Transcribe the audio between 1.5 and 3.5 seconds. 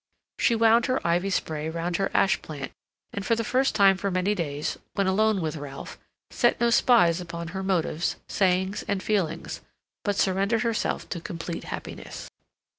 round her ash plant, and for the